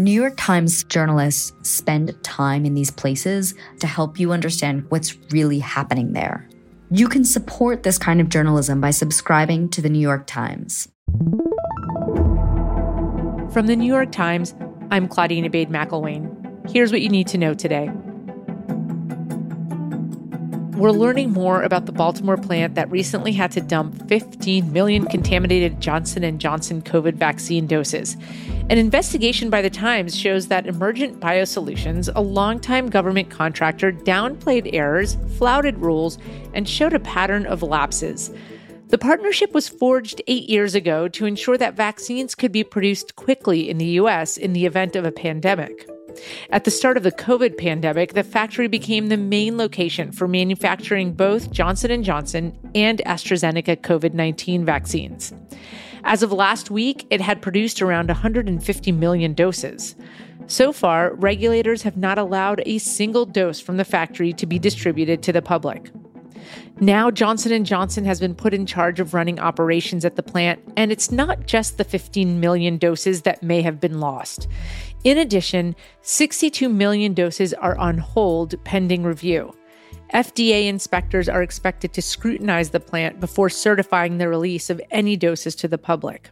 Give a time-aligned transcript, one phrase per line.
[0.00, 5.58] New York Times journalists spend time in these places to help you understand what's really
[5.58, 6.48] happening there.
[6.90, 10.88] You can support this kind of journalism by subscribing to the New York Times.
[13.52, 14.54] From the New York Times,
[14.90, 16.70] I'm Claudine Ebeid McEwen.
[16.70, 17.90] Here's what you need to know today.
[20.80, 25.78] We're learning more about the Baltimore plant that recently had to dump 15 million contaminated
[25.78, 28.16] Johnson & Johnson COVID vaccine doses.
[28.70, 35.18] An investigation by the Times shows that Emergent Biosolutions, a longtime government contractor, downplayed errors,
[35.36, 36.16] flouted rules,
[36.54, 38.30] and showed a pattern of lapses.
[38.88, 43.68] The partnership was forged eight years ago to ensure that vaccines could be produced quickly
[43.68, 44.38] in the U.S.
[44.38, 45.86] in the event of a pandemic.
[46.50, 51.12] At the start of the COVID pandemic, the factory became the main location for manufacturing
[51.12, 55.32] both Johnson & Johnson and AstraZeneca COVID-19 vaccines.
[56.04, 59.94] As of last week, it had produced around 150 million doses.
[60.46, 65.22] So far, regulators have not allowed a single dose from the factory to be distributed
[65.22, 65.90] to the public.
[66.82, 70.60] Now Johnson & Johnson has been put in charge of running operations at the plant,
[70.78, 74.48] and it's not just the 15 million doses that may have been lost.
[75.04, 79.54] In addition, 62 million doses are on hold pending review.
[80.14, 85.54] FDA inspectors are expected to scrutinize the plant before certifying the release of any doses
[85.56, 86.30] to the public.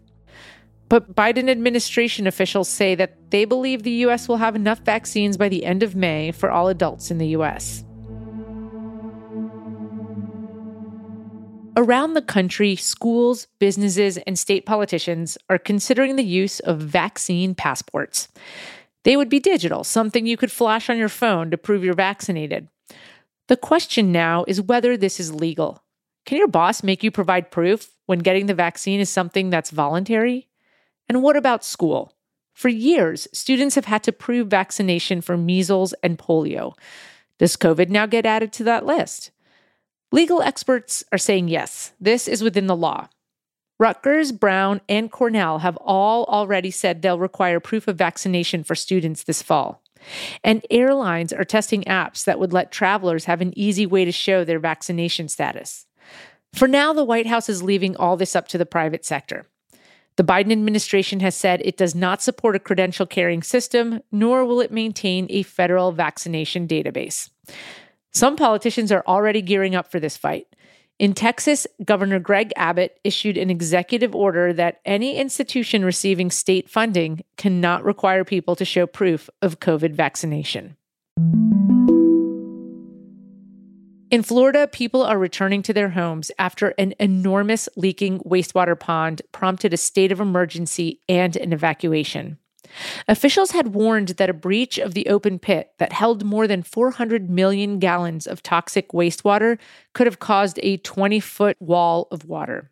[0.89, 4.27] But Biden administration officials say that they believe the U.S.
[4.27, 7.85] will have enough vaccines by the end of May for all adults in the U.S.
[11.79, 18.27] Around the country, schools, businesses, and state politicians are considering the use of vaccine passports.
[19.05, 22.67] They would be digital, something you could flash on your phone to prove you're vaccinated.
[23.47, 25.85] The question now is whether this is legal.
[26.27, 30.49] Can your boss make you provide proof when getting the vaccine is something that's voluntary?
[31.09, 32.13] And what about school?
[32.55, 36.77] For years, students have had to prove vaccination for measles and polio.
[37.39, 39.31] Does COVID now get added to that list?
[40.11, 43.09] Legal experts are saying yes, this is within the law.
[43.79, 49.23] Rutgers, Brown, and Cornell have all already said they'll require proof of vaccination for students
[49.23, 49.83] this fall.
[50.43, 54.45] And airlines are testing apps that would let travelers have an easy way to show
[54.45, 55.87] their vaccination status.
[56.55, 59.47] For now, the White House is leaving all this up to the private sector.
[60.17, 64.61] The Biden administration has said it does not support a credential carrying system, nor will
[64.61, 67.31] it maintain a federal vaccination database.
[68.13, 70.47] Some politicians are already gearing up for this fight.
[70.99, 77.23] In Texas, Governor Greg Abbott issued an executive order that any institution receiving state funding
[77.37, 80.77] cannot require people to show proof of COVID vaccination.
[84.11, 89.75] In Florida, people are returning to their homes after an enormous leaking wastewater pond prompted
[89.75, 92.39] a state of emergency and an evacuation.
[93.07, 97.31] Officials had warned that a breach of the open pit that held more than 400
[97.31, 99.59] million gallons of toxic wastewater
[99.95, 102.71] could have caused a 20 foot wall of water.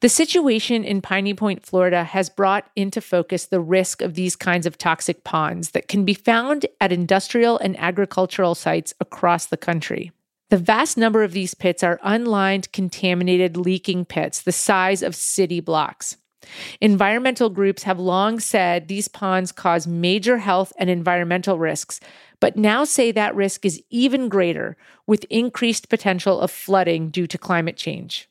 [0.00, 4.66] The situation in Piney Point, Florida has brought into focus the risk of these kinds
[4.66, 10.12] of toxic ponds that can be found at industrial and agricultural sites across the country.
[10.50, 15.60] The vast number of these pits are unlined, contaminated, leaking pits the size of city
[15.60, 16.16] blocks.
[16.80, 22.00] Environmental groups have long said these ponds cause major health and environmental risks,
[22.40, 27.38] but now say that risk is even greater with increased potential of flooding due to
[27.38, 28.28] climate change.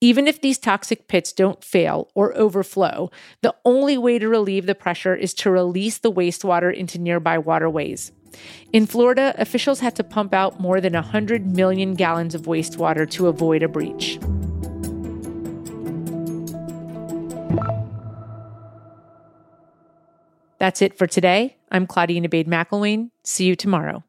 [0.00, 3.10] Even if these toxic pits don't fail or overflow,
[3.42, 8.12] the only way to relieve the pressure is to release the wastewater into nearby waterways.
[8.72, 13.28] In Florida, officials had to pump out more than 100 million gallons of wastewater to
[13.28, 14.18] avoid a breach.
[20.66, 21.58] That's it for today.
[21.70, 23.10] I'm Claudine Ebeid McEwen.
[23.22, 24.02] See you tomorrow.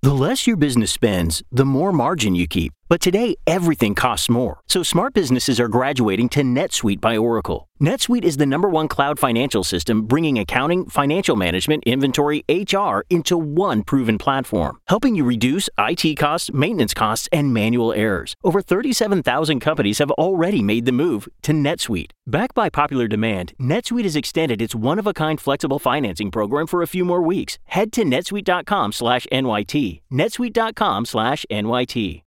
[0.00, 2.72] The less your business spends, the more margin you keep.
[2.88, 4.60] But today, everything costs more.
[4.68, 7.68] So smart businesses are graduating to NetSuite by Oracle.
[7.82, 13.36] NetSuite is the number one cloud financial system bringing accounting, financial management, inventory, HR into
[13.38, 18.34] one proven platform, helping you reduce IT costs, maintenance costs, and manual errors.
[18.44, 22.10] Over 37,000 companies have already made the move to NetSuite.
[22.26, 27.04] Backed by popular demand, NetSuite has extended its one-of-a-kind flexible financing program for a few
[27.04, 27.58] more weeks.
[27.64, 30.00] Head to netsuite.com/nyt.
[30.12, 32.22] netsuite.com/nyt.